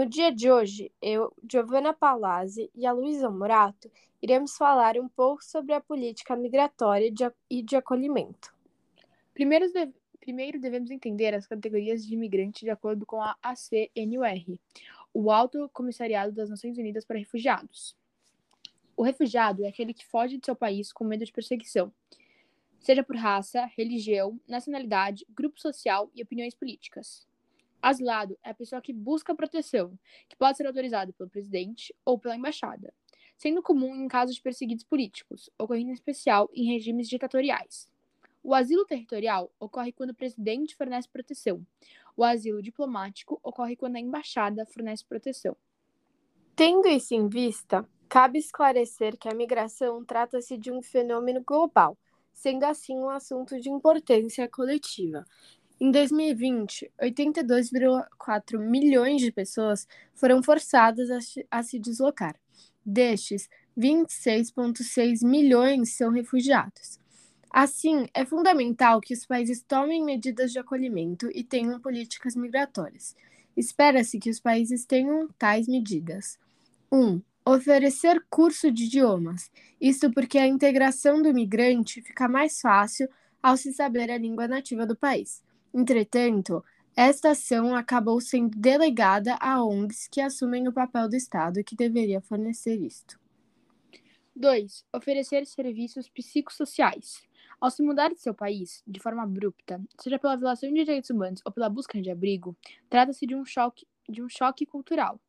[0.00, 3.92] No dia de hoje, eu, Giovanna Palazzi e a Luísa Morato
[4.22, 7.12] iremos falar um pouco sobre a política migratória
[7.50, 8.50] e de acolhimento.
[9.34, 9.66] Primeiro,
[10.18, 14.58] primeiro devemos entender as categorias de imigrante de acordo com a ACNUR,
[15.12, 17.94] o Alto Comissariado das Nações Unidas para Refugiados.
[18.96, 21.92] O refugiado é aquele que foge de seu país com medo de perseguição,
[22.78, 27.28] seja por raça, religião, nacionalidade, grupo social e opiniões políticas.
[27.82, 29.98] Asilado é a pessoa que busca proteção,
[30.28, 32.92] que pode ser autorizado pelo presidente ou pela embaixada,
[33.36, 37.88] sendo comum em casos de perseguidos políticos, ocorrendo em especial em regimes ditatoriais.
[38.42, 41.64] O asilo territorial ocorre quando o presidente fornece proteção.
[42.16, 45.56] O asilo diplomático ocorre quando a embaixada fornece proteção.
[46.56, 51.96] Tendo isso em vista, cabe esclarecer que a migração trata-se de um fenômeno global,
[52.32, 55.24] sendo assim um assunto de importância coletiva,
[55.80, 61.08] em 2020, 82,4 milhões de pessoas foram forçadas
[61.50, 62.36] a, se deslocar.
[62.84, 66.98] Destes, 26,6 milhões são refugiados.
[67.50, 73.16] Assim, é fundamental que os países tomem medidas de acolhimento e tenham políticas migratórias.
[73.56, 76.38] Espera-se que os países tenham tais medidas.
[76.92, 77.00] 1.
[77.00, 79.50] Um, oferecer curso de idiomas.
[79.80, 83.08] Isto porque a integração do migrante fica mais fácil
[83.42, 85.42] ao se saber a língua nativa do país.
[85.72, 86.64] Entretanto,
[86.96, 92.20] esta ação acabou sendo delegada a ONGs que assumem o papel do Estado que deveria
[92.20, 93.18] fornecer isto.
[94.34, 94.84] 2.
[94.92, 97.22] Oferecer serviços psicossociais.
[97.60, 101.42] Ao se mudar de seu país, de forma abrupta, seja pela violação de direitos humanos
[101.44, 102.56] ou pela busca de abrigo,
[102.88, 105.20] trata-se de um choque, de um choque cultural.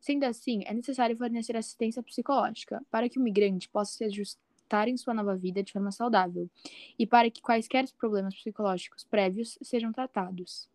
[0.00, 4.47] Sendo assim, é necessário fornecer assistência psicológica para que o migrante possa se ajustar
[4.88, 6.50] em sua nova vida de forma saudável
[6.98, 10.68] e para que quaisquer problemas psicológicos prévios sejam tratados.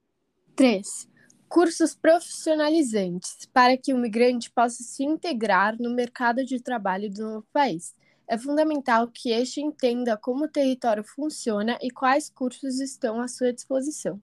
[0.55, 1.09] 3.
[1.47, 7.47] Cursos profissionalizantes para que o migrante possa se integrar no mercado de trabalho do novo
[7.53, 7.95] país.
[8.28, 13.53] É fundamental que este entenda como o território funciona e quais cursos estão à sua
[13.53, 14.19] disposição.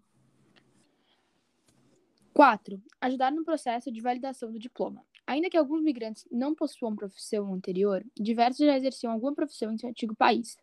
[2.33, 2.81] 4.
[3.01, 5.05] Ajudar no processo de validação do diploma.
[5.27, 9.89] Ainda que alguns migrantes não possuam profissão anterior, diversos já exerciam alguma profissão em seu
[9.89, 10.57] antigo país.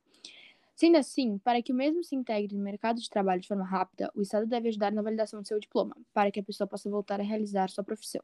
[0.76, 4.12] Sendo assim, para que o mesmo se integre no mercado de trabalho de forma rápida,
[4.14, 7.20] o Estado deve ajudar na validação do seu diploma, para que a pessoa possa voltar
[7.20, 8.22] a realizar sua profissão.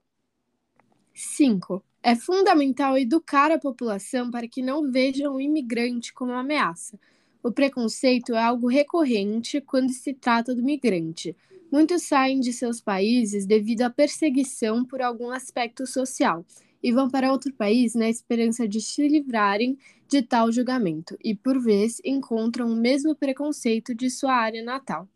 [1.14, 1.84] 5.
[2.02, 7.00] É fundamental educar a população para que não vejam o imigrante como ameaça.
[7.42, 11.36] O preconceito é algo recorrente quando se trata do migrante,
[11.74, 16.46] Muitos saem de seus países devido à perseguição por algum aspecto social
[16.84, 19.76] e vão para outro país na esperança de se livrarem
[20.08, 25.10] de tal julgamento e, por vezes, encontram o mesmo preconceito de sua área natal.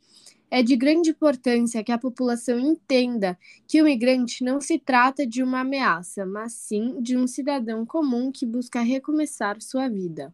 [0.50, 5.44] É de grande importância que a população entenda que o migrante não se trata de
[5.44, 10.34] uma ameaça, mas sim de um cidadão comum que busca recomeçar sua vida.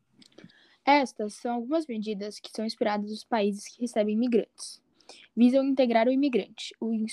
[0.85, 4.82] Estas são algumas medidas que são inspiradas nos países que recebem imigrantes
[5.35, 7.05] visam integrar o imigrante, o,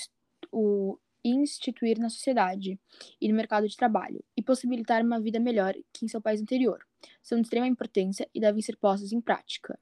[0.51, 2.79] o instituir na sociedade
[3.19, 6.79] e no mercado de trabalho e possibilitar uma vida melhor que em seu país anterior.
[7.21, 9.79] São de extrema importância e devem ser postas em prática.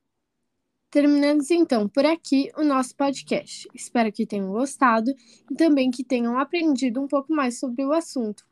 [0.92, 3.68] Terminamos então por aqui o nosso podcast.
[3.76, 5.14] Espero que tenham gostado
[5.52, 8.44] e também que tenham aprendido um pouco mais sobre o assunto.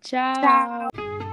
[0.00, 0.34] Tchau!
[0.34, 1.31] Tchau.